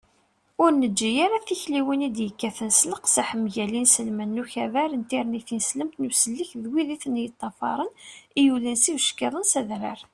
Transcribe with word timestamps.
ur 0.63 0.71
neǧǧi 0.73 1.09
ara 1.25 1.45
tikliwin 1.47 2.05
i 2.07 2.09
d-yekkaten 2.15 2.69
s 2.79 2.81
leqseḥ 2.91 3.29
mgal 3.43 3.73
inselmen 3.81 4.29
n 4.37 4.41
ukabar 4.43 4.89
n 4.95 5.03
tirni 5.09 5.41
tineslemt 5.47 5.95
n 5.97 6.09
usellek 6.09 6.51
d 6.63 6.63
wid 6.71 6.89
i 6.95 6.97
ten-yeṭṭafaṛen 7.03 7.91
i 8.39 8.41
yulin 8.45 8.77
s 8.83 8.85
yibeckiḍen 8.89 9.45
s 9.51 9.53
adrar 9.59 9.99